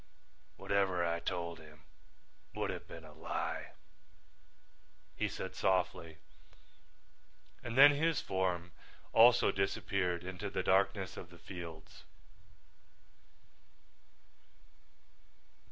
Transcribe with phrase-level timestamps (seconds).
[0.57, 1.81] Whatever I told him
[2.55, 3.73] would have been a lie,"
[5.15, 6.17] he said softly,
[7.63, 8.71] and then his form
[9.13, 12.03] also disappeared into the darkness of the fields.